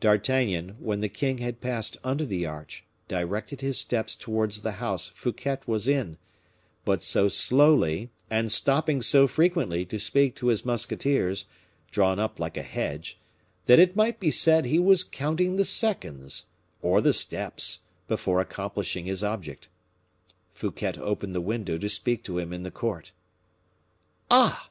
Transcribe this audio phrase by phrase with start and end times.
[0.00, 5.06] D'Artagnan, when the king had passed under the arch, directed his steps towards the house
[5.06, 6.18] Fouquet was in;
[6.84, 11.46] but so slowly, and stopping so frequently to speak to his musketeers,
[11.90, 13.18] drawn up like a hedge,
[13.64, 16.44] that it might be said he was counting the seconds,
[16.82, 17.78] or the steps,
[18.08, 19.70] before accomplishing his object.
[20.52, 23.12] Fouquet opened the window to speak to him in the court.
[24.30, 24.68] "Ah!"